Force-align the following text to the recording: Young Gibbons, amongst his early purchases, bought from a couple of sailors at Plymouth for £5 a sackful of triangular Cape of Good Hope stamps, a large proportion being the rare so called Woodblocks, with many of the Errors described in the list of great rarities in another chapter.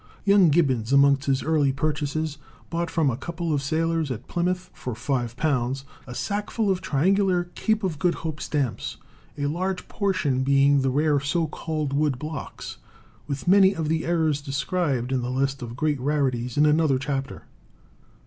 Young 0.25 0.49
Gibbons, 0.49 0.91
amongst 0.91 1.25
his 1.25 1.43
early 1.43 1.71
purchases, 1.71 2.39
bought 2.71 2.89
from 2.89 3.11
a 3.11 3.15
couple 3.15 3.53
of 3.53 3.61
sailors 3.61 4.09
at 4.09 4.27
Plymouth 4.27 4.71
for 4.73 4.95
£5 4.95 5.83
a 6.07 6.15
sackful 6.15 6.71
of 6.71 6.81
triangular 6.81 7.51
Cape 7.53 7.83
of 7.83 7.99
Good 7.99 8.15
Hope 8.25 8.41
stamps, 8.41 8.97
a 9.37 9.45
large 9.45 9.87
proportion 9.87 10.41
being 10.43 10.81
the 10.81 10.89
rare 10.89 11.19
so 11.19 11.45
called 11.45 11.93
Woodblocks, 11.93 12.77
with 13.27 13.47
many 13.47 13.75
of 13.75 13.89
the 13.89 14.03
Errors 14.03 14.41
described 14.41 15.11
in 15.11 15.21
the 15.21 15.29
list 15.29 15.61
of 15.61 15.75
great 15.75 15.99
rarities 15.99 16.57
in 16.57 16.65
another 16.65 16.97
chapter. 16.97 17.43